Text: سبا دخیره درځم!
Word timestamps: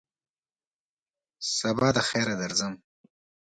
سبا 1.57 1.89
دخیره 1.97 2.33
درځم! 2.41 2.73